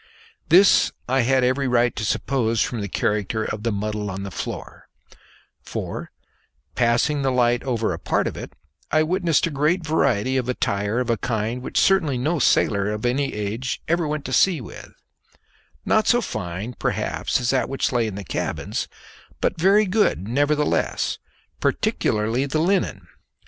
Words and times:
This 0.49 0.91
I 1.07 1.21
had 1.21 1.43
every 1.43 1.67
right 1.67 1.95
to 1.95 2.03
suppose 2.03 2.59
from 2.63 2.81
the 2.81 2.87
character 2.87 3.43
of 3.45 3.61
the 3.61 3.71
muddle 3.71 4.09
on 4.09 4.23
the 4.23 4.31
floor; 4.31 4.87
for, 5.61 6.09
passing 6.73 7.21
the 7.21 7.31
light 7.31 7.61
over 7.63 7.93
a 7.93 7.99
part 7.99 8.25
of 8.25 8.35
it, 8.35 8.53
I 8.89 9.03
witnessed 9.03 9.45
a 9.45 9.51
great 9.51 9.85
variety 9.85 10.37
of 10.37 10.49
attire 10.49 10.99
of 10.99 11.11
a 11.11 11.17
kind 11.17 11.61
which 11.61 11.79
certainly 11.79 12.17
no 12.17 12.39
sailor 12.39 12.91
in 12.91 13.05
any 13.05 13.35
age 13.35 13.79
ever 13.87 14.07
went 14.07 14.25
to 14.25 14.33
sea 14.33 14.59
with; 14.59 14.89
not 15.85 16.07
so 16.07 16.19
fine 16.19 16.73
perhaps 16.73 17.39
as 17.39 17.51
that 17.51 17.69
which 17.69 17.91
lay 17.91 18.07
in 18.07 18.15
the 18.15 18.23
cabins, 18.23 18.87
but 19.39 19.61
very 19.61 19.85
good 19.85 20.27
nevertheless, 20.27 21.19
particularly 21.59 22.47
the 22.47 22.57
linen. 22.57 23.05